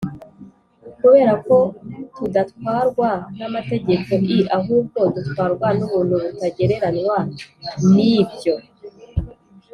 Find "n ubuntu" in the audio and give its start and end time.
5.77-6.15